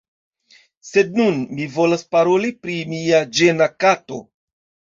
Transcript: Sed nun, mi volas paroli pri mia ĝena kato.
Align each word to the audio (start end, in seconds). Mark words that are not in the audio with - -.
Sed 0.91 1.13
nun, 1.19 1.37
mi 1.59 1.67
volas 1.75 2.05
paroli 2.17 2.51
pri 2.65 2.81
mia 2.97 3.23
ĝena 3.43 3.71
kato. 3.87 4.23